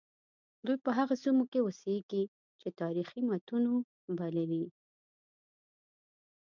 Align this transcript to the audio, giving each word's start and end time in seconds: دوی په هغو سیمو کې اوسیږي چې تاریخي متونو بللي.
دوی 0.65 0.77
په 0.85 0.89
هغو 0.97 1.15
سیمو 1.23 1.43
کې 1.51 1.59
اوسیږي 1.61 2.23
چې 2.61 2.67
تاریخي 2.81 3.21
متونو 3.29 3.73
بللي. 4.17 4.65